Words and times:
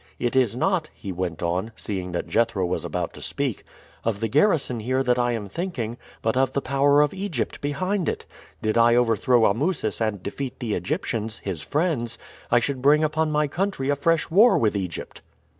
It 0.17 0.35
is 0.35 0.55
not," 0.55 0.89
he 0.95 1.11
went 1.11 1.43
on, 1.43 1.73
seeing 1.75 2.11
that 2.11 2.27
Jethro 2.27 2.65
was 2.65 2.83
about 2.83 3.13
to 3.13 3.21
speak, 3.21 3.63
"of 4.03 4.19
the 4.19 4.27
garrison 4.27 4.79
here 4.79 5.03
that 5.03 5.19
I 5.19 5.33
am 5.33 5.47
thinking, 5.47 5.95
but 6.23 6.35
of 6.35 6.53
the 6.53 6.59
power 6.61 7.01
of 7.01 7.13
Egypt 7.13 7.61
behind 7.61 8.09
it. 8.09 8.25
Did 8.63 8.79
I 8.79 8.95
overthrow 8.95 9.41
Amusis 9.45 10.01
and 10.01 10.23
defeat 10.23 10.57
the 10.59 10.73
Egyptians, 10.73 11.37
his 11.43 11.61
friends, 11.61 12.17
I 12.49 12.57
should 12.59 12.81
bring 12.81 13.03
upon 13.03 13.29
my 13.31 13.47
country 13.47 13.89
a 13.89 13.95
fresh 13.95 14.31
war 14.31 14.57
with 14.57 14.75
Egypt." 14.75 15.21